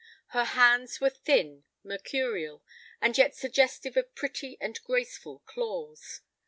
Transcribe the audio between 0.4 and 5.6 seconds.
hands were thin, mercurial, and yet suggestive of pretty and graceful